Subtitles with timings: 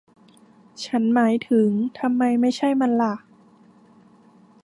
[0.85, 1.69] ฉันหมายถึง
[1.99, 3.15] ทำไมไม่ใช่มันหละ